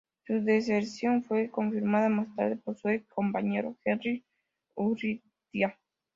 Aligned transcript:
Su 0.25 0.41
deserción 0.43 1.21
fue 1.23 1.51
confirmada 1.51 2.09
más 2.09 2.35
tarde 2.35 2.55
por 2.57 2.75
su 2.75 2.89
ex 2.89 3.07
compañero 3.07 3.77
Henry 3.85 4.25
Urrutia. 4.73 5.77